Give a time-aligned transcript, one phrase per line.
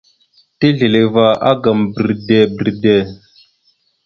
[0.59, 3.01] Tisləváagam bredey bredey.